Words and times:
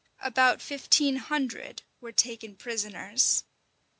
About 0.23 0.63
fifteen 0.63 1.17
hundred 1.17 1.83
were 1.99 2.11
taken 2.11 2.55
prisoners. 2.55 3.43